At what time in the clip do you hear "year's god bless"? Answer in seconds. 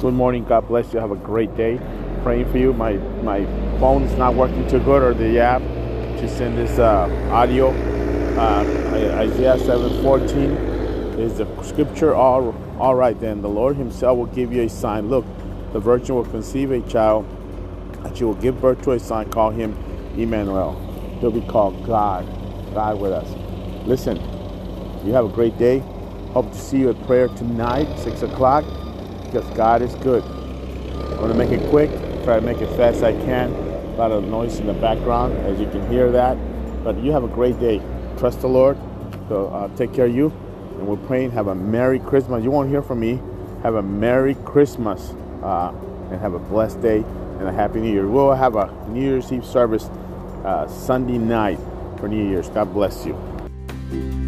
52.28-53.04